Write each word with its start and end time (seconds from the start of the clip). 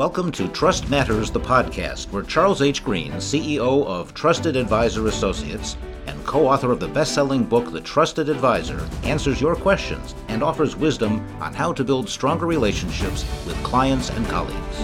Welcome 0.00 0.32
to 0.32 0.48
Trust 0.48 0.88
Matters, 0.88 1.30
the 1.30 1.38
podcast, 1.38 2.10
where 2.10 2.22
Charles 2.22 2.62
H. 2.62 2.82
Green, 2.82 3.12
CEO 3.16 3.84
of 3.84 4.14
Trusted 4.14 4.56
Advisor 4.56 5.08
Associates 5.08 5.76
and 6.06 6.24
co 6.24 6.48
author 6.48 6.72
of 6.72 6.80
the 6.80 6.88
best 6.88 7.12
selling 7.12 7.44
book, 7.44 7.70
The 7.70 7.82
Trusted 7.82 8.30
Advisor, 8.30 8.88
answers 9.02 9.42
your 9.42 9.54
questions 9.54 10.14
and 10.28 10.42
offers 10.42 10.74
wisdom 10.74 11.20
on 11.42 11.52
how 11.52 11.74
to 11.74 11.84
build 11.84 12.08
stronger 12.08 12.46
relationships 12.46 13.26
with 13.46 13.62
clients 13.62 14.08
and 14.08 14.26
colleagues. 14.26 14.78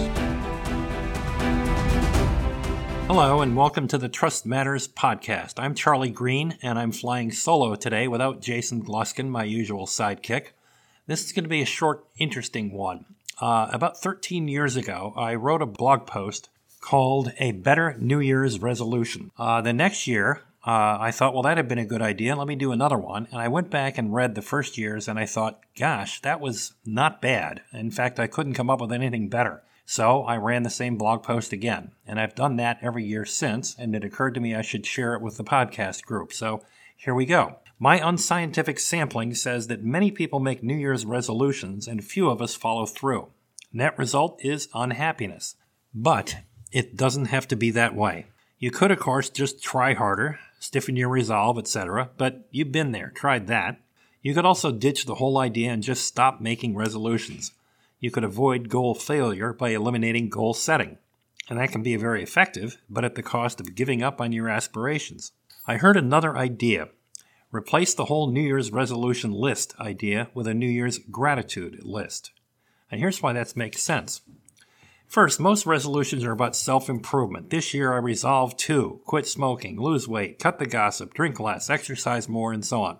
Hello, 3.07 3.41
and 3.41 3.57
welcome 3.57 3.87
to 3.87 3.97
the 3.97 4.09
Trust 4.09 4.45
Matters 4.45 4.87
podcast. 4.87 5.53
I'm 5.57 5.73
Charlie 5.73 6.11
Green, 6.11 6.59
and 6.61 6.77
I'm 6.77 6.91
flying 6.91 7.31
solo 7.31 7.73
today 7.73 8.07
without 8.07 8.39
Jason 8.39 8.83
Gluskin, 8.83 9.29
my 9.29 9.45
usual 9.45 9.87
sidekick. 9.87 10.49
This 11.07 11.25
is 11.25 11.31
going 11.31 11.45
to 11.45 11.49
be 11.49 11.63
a 11.63 11.65
short, 11.65 12.05
interesting 12.19 12.71
one. 12.71 13.05
Uh, 13.39 13.69
about 13.71 13.97
13 13.97 14.47
years 14.47 14.75
ago, 14.75 15.13
I 15.15 15.35
wrote 15.35 15.61
a 15.61 15.67
blog 15.67 16.07
post 16.07 16.49
called 16.81 17.31
A 17.39 17.51
Better 17.51 17.95
New 17.99 18.19
Year's 18.19 18.59
Resolution. 18.59 19.31
Uh, 19.37 19.61
the 19.61 19.73
next 19.73 20.07
year, 20.07 20.41
uh, 20.65 20.97
I 20.99 21.11
thought, 21.11 21.33
well, 21.33 21.43
that 21.43 21.57
had 21.57 21.67
been 21.67 21.77
a 21.77 21.85
good 21.85 22.01
idea. 22.01 22.35
Let 22.35 22.47
me 22.47 22.55
do 22.55 22.71
another 22.71 22.97
one. 22.97 23.27
And 23.31 23.39
I 23.39 23.47
went 23.47 23.69
back 23.69 23.97
and 23.97 24.13
read 24.13 24.35
the 24.35 24.41
first 24.41 24.77
year's, 24.77 25.07
and 25.07 25.19
I 25.19 25.25
thought, 25.25 25.59
gosh, 25.77 26.19
that 26.21 26.41
was 26.41 26.73
not 26.85 27.21
bad. 27.21 27.61
In 27.71 27.91
fact, 27.91 28.19
I 28.19 28.27
couldn't 28.27 28.55
come 28.55 28.69
up 28.69 28.81
with 28.81 28.91
anything 28.91 29.29
better. 29.29 29.63
So 29.85 30.23
I 30.23 30.35
ran 30.35 30.63
the 30.63 30.69
same 30.69 30.97
blog 30.97 31.23
post 31.23 31.53
again. 31.53 31.91
And 32.05 32.19
I've 32.19 32.35
done 32.35 32.57
that 32.57 32.79
every 32.81 33.05
year 33.05 33.23
since, 33.23 33.75
and 33.77 33.95
it 33.95 34.03
occurred 34.03 34.33
to 34.33 34.41
me 34.41 34.55
I 34.55 34.61
should 34.61 34.85
share 34.85 35.13
it 35.13 35.21
with 35.21 35.37
the 35.37 35.43
podcast 35.43 36.03
group. 36.03 36.33
So 36.33 36.63
here 36.97 37.13
we 37.13 37.25
go. 37.25 37.59
My 37.79 38.05
unscientific 38.05 38.79
sampling 38.79 39.35
says 39.35 39.67
that 39.67 39.83
many 39.83 40.09
people 40.09 40.39
make 40.39 40.63
New 40.63 40.75
Year's 40.75 41.05
resolutions 41.05 41.87
and 41.87 42.03
few 42.03 42.27
of 42.29 42.41
us 42.41 42.55
follow 42.55 42.87
through. 42.87 43.27
Net 43.71 43.97
result 43.97 44.39
is 44.43 44.69
unhappiness. 44.73 45.55
But 45.93 46.37
it 46.71 46.95
doesn't 46.95 47.25
have 47.25 47.47
to 47.49 47.55
be 47.55 47.71
that 47.71 47.95
way. 47.95 48.27
You 48.59 48.71
could, 48.71 48.91
of 48.91 48.99
course, 48.99 49.29
just 49.29 49.63
try 49.63 49.93
harder, 49.93 50.39
stiffen 50.59 50.95
your 50.95 51.09
resolve, 51.09 51.57
etc., 51.57 52.09
but 52.17 52.47
you've 52.51 52.71
been 52.71 52.91
there, 52.91 53.11
tried 53.15 53.47
that. 53.47 53.79
You 54.21 54.33
could 54.33 54.45
also 54.45 54.71
ditch 54.71 55.05
the 55.05 55.15
whole 55.15 55.37
idea 55.37 55.71
and 55.71 55.83
just 55.83 56.05
stop 56.05 56.41
making 56.41 56.75
resolutions. 56.75 57.51
You 57.99 58.11
could 58.11 58.23
avoid 58.23 58.69
goal 58.69 58.95
failure 58.95 59.53
by 59.53 59.69
eliminating 59.69 60.29
goal 60.29 60.53
setting. 60.53 60.97
And 61.49 61.59
that 61.59 61.71
can 61.71 61.83
be 61.83 61.95
very 61.95 62.23
effective, 62.23 62.77
but 62.89 63.05
at 63.05 63.15
the 63.15 63.23
cost 63.23 63.59
of 63.59 63.75
giving 63.75 64.03
up 64.03 64.19
on 64.19 64.33
your 64.33 64.49
aspirations. 64.49 65.31
I 65.65 65.77
heard 65.77 65.95
another 65.95 66.35
idea 66.35 66.89
Replace 67.51 67.93
the 67.93 68.05
whole 68.05 68.29
New 68.29 68.41
Year's 68.41 68.73
resolution 68.73 69.31
list 69.31 69.73
idea 69.79 70.29
with 70.33 70.47
a 70.47 70.53
New 70.53 70.67
Year's 70.67 70.99
gratitude 70.99 71.81
list. 71.81 72.31
And 72.89 72.99
here's 72.99 73.21
why 73.21 73.33
that 73.33 73.55
makes 73.55 73.83
sense. 73.83 74.21
First, 75.07 75.39
most 75.39 75.65
resolutions 75.65 76.23
are 76.23 76.31
about 76.31 76.55
self 76.55 76.89
improvement. 76.89 77.49
This 77.49 77.73
year 77.73 77.93
I 77.93 77.97
resolved 77.97 78.59
to 78.59 79.01
quit 79.05 79.27
smoking, 79.27 79.79
lose 79.79 80.07
weight, 80.07 80.39
cut 80.39 80.59
the 80.59 80.65
gossip, 80.65 81.13
drink 81.13 81.39
less, 81.39 81.69
exercise 81.69 82.27
more, 82.27 82.51
and 82.51 82.65
so 82.65 82.81
on. 82.81 82.97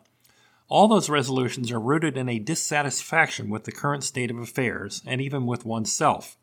All 0.70 0.88
those 0.88 1.10
resolutions 1.10 1.72
are 1.72 1.80
rooted 1.80 2.18
in 2.18 2.28
a 2.28 2.40
dissatisfaction 2.40 3.50
with 3.50 3.64
the 3.64 3.72
current 3.72 4.04
state 4.04 4.32
of 4.32 4.38
affairs 4.38 5.02
and 5.06 5.22
even 5.22 5.46
with 5.46 5.66
oneself. 5.66 6.38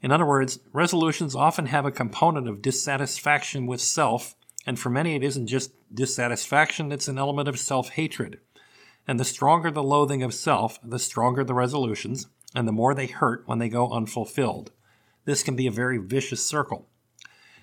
In 0.00 0.10
other 0.10 0.26
words, 0.26 0.60
resolutions 0.72 1.34
often 1.34 1.66
have 1.66 1.84
a 1.84 1.90
component 1.90 2.48
of 2.48 2.62
dissatisfaction 2.62 3.66
with 3.66 3.80
self 3.80 4.34
and 4.66 4.78
for 4.78 4.90
many, 4.90 5.14
it 5.14 5.22
isn't 5.22 5.46
just 5.46 5.72
dissatisfaction, 5.94 6.90
it's 6.90 7.08
an 7.08 7.18
element 7.18 7.48
of 7.48 7.58
self 7.58 7.90
hatred. 7.90 8.40
And 9.06 9.20
the 9.20 9.24
stronger 9.24 9.70
the 9.70 9.82
loathing 9.82 10.22
of 10.22 10.32
self, 10.32 10.78
the 10.82 10.98
stronger 10.98 11.44
the 11.44 11.54
resolutions, 11.54 12.26
and 12.54 12.68
the 12.68 12.72
more 12.72 12.94
they 12.94 13.06
hurt 13.06 13.42
when 13.46 13.58
they 13.58 13.68
go 13.68 13.90
unfulfilled. 13.90 14.70
This 15.24 15.42
can 15.42 15.56
be 15.56 15.66
a 15.66 15.72
very 15.72 15.98
vicious 15.98 16.44
circle. 16.44 16.88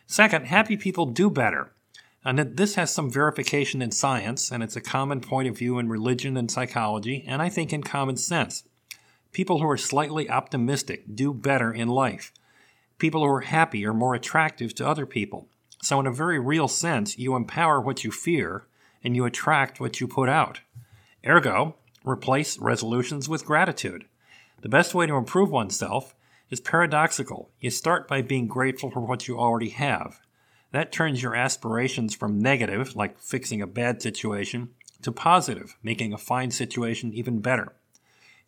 Second, 0.06 0.48
happy 0.48 0.75
people 0.75 1.06
do 1.06 1.30
better. 1.30 1.72
And 2.23 2.38
this 2.38 2.76
has 2.76 2.93
some 2.93 3.10
verification 3.10 3.82
in 3.82 3.92
science, 3.92 4.52
and 4.52 4.61
it's 4.61 4.76
a 4.76 4.82
common 4.82 5.21
point 5.21 5.48
of 5.48 5.58
view 5.58 5.80
in 5.80 5.89
religion 5.89 6.38
and 6.38 6.52
psychology, 6.52 7.23
and 7.27 7.42
I 7.42 7.49
think 7.49 7.73
in 7.73 7.82
common 7.82 8.17
sense. 8.17 8.64
People 9.32 9.60
who 9.60 9.70
are 9.70 9.77
slightly 9.77 10.30
optimistic 10.30 11.15
do 11.15 11.33
better 11.33 11.71
in 11.71 11.88
life. 11.88 12.32
People 12.99 13.21
who 13.21 13.32
are 13.32 13.42
happy 13.42 13.86
are 13.86 13.94
more 13.94 14.14
attractive 14.14 14.76
to 14.76 14.88
other 14.88 15.05
people. 15.05 15.48
So, 15.82 15.99
in 15.99 16.05
a 16.05 16.11
very 16.11 16.38
real 16.38 16.67
sense, 16.67 17.17
you 17.17 17.36
empower 17.36 17.82
what 17.82 18.04
you 18.04 18.11
fear 18.11 18.67
and 19.04 19.15
you 19.15 19.26
attract 19.26 19.80
what 19.80 19.99
you 19.99 20.08
put 20.08 20.30
out. 20.30 20.60
Ergo, 21.26 21.76
replace 22.04 22.60
resolutions 22.60 23.27
with 23.27 23.45
gratitude. 23.45 24.05
The 24.61 24.70
best 24.70 24.94
way 24.94 25.08
to 25.08 25.16
improve 25.16 25.49
oneself 25.49 26.14
is 26.52 26.60
paradoxical. 26.60 27.49
You 27.60 27.72
start 27.72 28.08
by 28.08 28.22
being 28.22 28.48
grateful 28.48 28.92
for 28.92 28.99
what 28.99 29.27
you 29.27 29.39
already 29.39 29.70
have. 29.70 30.20
That 30.72 30.92
turns 30.92 31.23
your 31.23 31.36
aspirations 31.36 32.14
from 32.14 32.39
negative, 32.39 32.95
like 32.95 33.20
fixing 33.20 33.61
a 33.61 33.67
bad 33.67 34.04
situation, 34.04 34.70
to 35.02 35.11
positive, 35.11 35.76
making 35.82 36.14
a 36.14 36.17
fine 36.17 36.52
situation 36.52 37.11
even 37.11 37.39
better. 37.39 37.73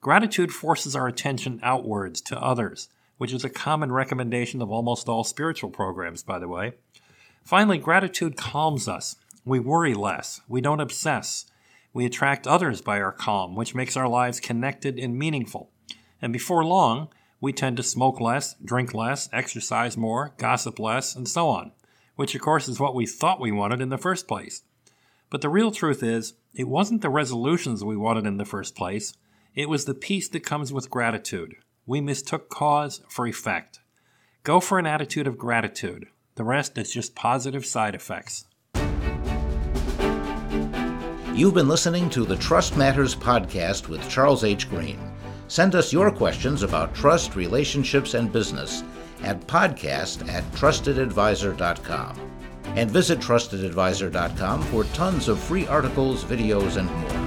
Gratitude 0.01 0.51
forces 0.51 0.95
our 0.95 1.07
attention 1.07 1.59
outwards 1.63 2.21
to 2.21 2.39
others, 2.39 2.89
which 3.17 3.33
is 3.33 3.43
a 3.43 3.49
common 3.49 3.91
recommendation 3.91 4.61
of 4.61 4.69
almost 4.69 5.09
all 5.09 5.23
spiritual 5.23 5.71
programs, 5.71 6.21
by 6.21 6.37
the 6.37 6.47
way. 6.47 6.73
Finally, 7.43 7.79
gratitude 7.79 8.37
calms 8.37 8.87
us. 8.87 9.15
We 9.45 9.59
worry 9.59 9.95
less. 9.95 10.41
We 10.47 10.61
don't 10.61 10.79
obsess. 10.79 11.45
We 11.91 12.05
attract 12.05 12.45
others 12.45 12.81
by 12.81 13.01
our 13.01 13.11
calm, 13.11 13.55
which 13.55 13.73
makes 13.73 13.97
our 13.97 14.07
lives 14.07 14.39
connected 14.39 14.99
and 14.99 15.17
meaningful. 15.17 15.71
And 16.23 16.31
before 16.31 16.63
long, 16.63 17.09
we 17.41 17.51
tend 17.51 17.75
to 17.75 17.83
smoke 17.83 18.21
less, 18.21 18.55
drink 18.63 18.93
less, 18.93 19.27
exercise 19.33 19.97
more, 19.97 20.33
gossip 20.37 20.79
less, 20.79 21.17
and 21.17 21.27
so 21.27 21.49
on, 21.49 21.73
which 22.15 22.33
of 22.33 22.39
course 22.39 22.69
is 22.69 22.79
what 22.79 22.95
we 22.95 23.05
thought 23.05 23.41
we 23.41 23.51
wanted 23.51 23.81
in 23.81 23.89
the 23.89 23.97
first 23.97 24.25
place. 24.25 24.63
But 25.29 25.41
the 25.41 25.49
real 25.49 25.69
truth 25.69 26.01
is, 26.01 26.35
it 26.53 26.69
wasn't 26.69 27.01
the 27.01 27.09
resolutions 27.09 27.83
we 27.83 27.97
wanted 27.97 28.25
in 28.25 28.37
the 28.37 28.45
first 28.45 28.73
place, 28.73 29.13
it 29.53 29.67
was 29.67 29.83
the 29.83 29.93
peace 29.93 30.29
that 30.29 30.45
comes 30.45 30.71
with 30.71 30.89
gratitude. 30.89 31.55
We 31.85 31.99
mistook 31.99 32.49
cause 32.49 33.01
for 33.09 33.27
effect. 33.27 33.81
Go 34.43 34.61
for 34.61 34.79
an 34.79 34.85
attitude 34.85 35.27
of 35.27 35.37
gratitude. 35.37 36.07
The 36.35 36.45
rest 36.45 36.77
is 36.77 36.93
just 36.93 37.15
positive 37.15 37.65
side 37.65 37.95
effects. 37.95 38.45
You've 41.35 41.53
been 41.53 41.67
listening 41.67 42.09
to 42.11 42.23
the 42.23 42.37
Trust 42.37 42.77
Matters 42.77 43.13
podcast 43.13 43.89
with 43.89 44.07
Charles 44.09 44.45
H. 44.45 44.69
Green. 44.69 45.12
Send 45.53 45.75
us 45.75 45.93
your 45.93 46.09
questions 46.09 46.63
about 46.63 46.95
trust, 46.95 47.35
relationships, 47.35 48.15
and 48.15 48.33
business 48.33 48.83
at 49.21 49.39
podcast 49.45 50.27
at 50.27 50.43
trustedadvisor.com. 50.53 52.19
And 52.75 52.89
visit 52.89 53.19
trustedadvisor.com 53.19 54.63
for 54.63 54.83
tons 54.95 55.27
of 55.27 55.37
free 55.37 55.67
articles, 55.67 56.23
videos, 56.23 56.77
and 56.77 56.89
more. 56.91 57.22